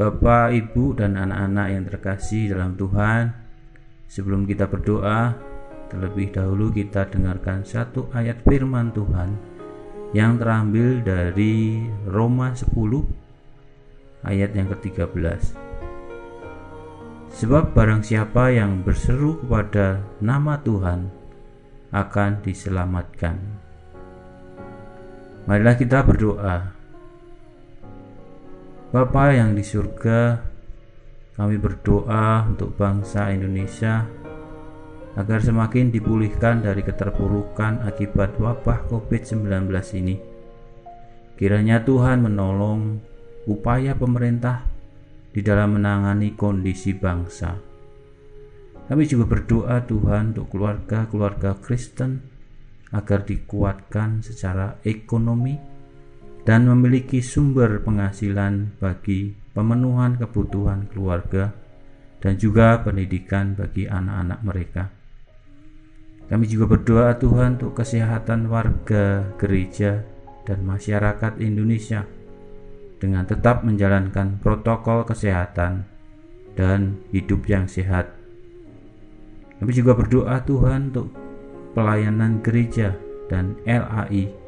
Bapak, 0.00 0.56
Ibu, 0.56 0.96
dan 0.96 1.20
anak-anak 1.20 1.66
yang 1.76 1.84
terkasih 1.84 2.56
dalam 2.56 2.72
Tuhan, 2.72 3.36
sebelum 4.08 4.48
kita 4.48 4.64
berdoa, 4.64 5.36
terlebih 5.92 6.32
dahulu 6.32 6.72
kita 6.72 7.04
dengarkan 7.12 7.68
satu 7.68 8.08
ayat 8.16 8.40
firman 8.48 8.96
Tuhan 8.96 9.36
yang 10.16 10.40
terambil 10.40 11.04
dari 11.04 11.84
Roma 12.08 12.56
10 12.56 12.72
ayat 14.24 14.56
yang 14.56 14.72
ke-13. 14.72 15.52
Sebab 17.36 17.76
barang 17.76 18.00
siapa 18.00 18.56
yang 18.56 18.80
berseru 18.80 19.36
kepada 19.44 20.00
nama 20.24 20.56
Tuhan 20.64 21.12
akan 21.92 22.40
diselamatkan. 22.40 23.36
Marilah 25.44 25.76
kita 25.76 26.00
berdoa. 26.08 26.79
Bapa 28.90 29.30
yang 29.30 29.54
di 29.54 29.62
surga, 29.62 30.34
kami 31.38 31.62
berdoa 31.62 32.42
untuk 32.50 32.74
bangsa 32.74 33.30
Indonesia 33.30 34.02
agar 35.14 35.38
semakin 35.38 35.94
dipulihkan 35.94 36.66
dari 36.66 36.82
keterpurukan 36.82 37.86
akibat 37.86 38.34
wabah 38.42 38.90
COVID-19 38.90 39.46
ini. 39.94 40.18
Kiranya 41.38 41.86
Tuhan 41.86 42.26
menolong 42.26 42.98
upaya 43.46 43.94
pemerintah 43.94 44.66
di 45.30 45.38
dalam 45.38 45.78
menangani 45.78 46.34
kondisi 46.34 46.90
bangsa. 46.90 47.54
Kami 48.90 49.06
juga 49.06 49.38
berdoa 49.38 49.86
Tuhan 49.86 50.34
untuk 50.34 50.50
keluarga-keluarga 50.50 51.62
Kristen 51.62 52.26
agar 52.90 53.22
dikuatkan 53.22 54.26
secara 54.26 54.82
ekonomi 54.82 55.78
dan 56.44 56.64
memiliki 56.64 57.20
sumber 57.20 57.84
penghasilan 57.84 58.76
bagi 58.80 59.36
pemenuhan 59.52 60.16
kebutuhan 60.16 60.88
keluarga 60.88 61.52
dan 62.20 62.36
juga 62.36 62.80
pendidikan 62.80 63.56
bagi 63.56 63.88
anak-anak 63.88 64.40
mereka. 64.44 64.84
Kami 66.30 66.46
juga 66.46 66.70
berdoa 66.70 67.18
Tuhan 67.18 67.58
untuk 67.58 67.74
kesehatan 67.74 68.46
warga 68.46 69.34
gereja 69.34 70.06
dan 70.46 70.62
masyarakat 70.62 71.42
Indonesia 71.42 72.06
dengan 73.02 73.26
tetap 73.26 73.66
menjalankan 73.66 74.38
protokol 74.38 75.02
kesehatan 75.02 75.88
dan 76.54 77.02
hidup 77.10 77.42
yang 77.50 77.66
sehat. 77.66 78.14
Kami 79.58 79.72
juga 79.74 79.98
berdoa 79.98 80.38
Tuhan 80.46 80.94
untuk 80.94 81.10
pelayanan 81.74 82.38
gereja 82.46 82.94
dan 83.26 83.58
LAI 83.66 84.39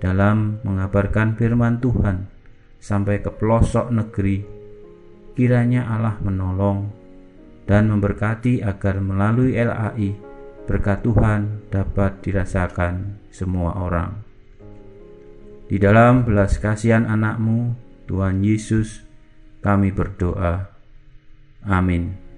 dalam 0.00 0.58
mengabarkan 0.64 1.36
firman 1.36 1.78
Tuhan 1.78 2.26
sampai 2.80 3.20
ke 3.20 3.30
pelosok 3.30 3.92
negeri. 3.92 4.42
Kiranya 5.36 5.86
Allah 5.86 6.16
menolong 6.20 6.90
dan 7.68 7.86
memberkati 7.86 8.64
agar 8.64 8.98
melalui 8.98 9.54
LAI 9.54 10.16
berkat 10.66 11.06
Tuhan 11.06 11.70
dapat 11.70 12.24
dirasakan 12.24 13.20
semua 13.30 13.78
orang. 13.78 14.26
Di 15.70 15.78
dalam 15.78 16.26
belas 16.26 16.58
kasihan 16.58 17.06
anakmu, 17.06 17.78
Tuhan 18.10 18.42
Yesus, 18.42 19.06
kami 19.62 19.94
berdoa. 19.94 20.66
Amin. 21.62 22.29